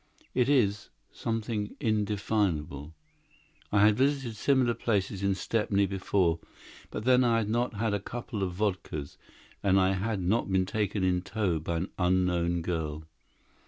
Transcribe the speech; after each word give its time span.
It 0.33 0.49
is... 0.49 0.89
something 1.11 1.75
indefinable. 1.79 2.95
I 3.71 3.81
had 3.81 3.97
visited 3.97 4.35
similar 4.35 4.73
places 4.73 5.21
in 5.21 5.35
Stepney 5.35 5.85
before, 5.85 6.39
but 6.89 7.03
then 7.03 7.23
I 7.23 7.37
had 7.37 7.49
not 7.51 7.75
had 7.75 7.93
a 7.93 7.99
couple 7.99 8.41
of 8.41 8.51
vodkas, 8.53 9.17
and 9.61 9.79
I 9.79 9.91
had 9.93 10.19
not 10.19 10.51
been 10.51 10.65
taken 10.65 11.03
in 11.03 11.21
tow 11.21 11.59
by 11.59 11.77
an 11.77 11.91
unknown 11.99 12.63
girl. 12.63 13.03